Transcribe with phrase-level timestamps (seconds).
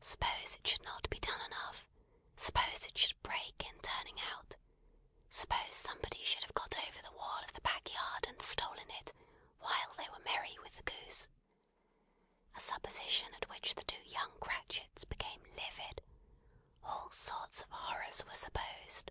[0.00, 1.86] Suppose it should not be done enough!
[2.34, 4.56] Suppose it should break in turning out!
[5.28, 9.12] Suppose somebody should have got over the wall of the back yard, and stolen it,
[9.58, 11.28] while they were merry with the goose
[12.56, 16.02] a supposition at which the two young Cratchits became livid!
[16.82, 19.10] All sorts of horrors were supposed.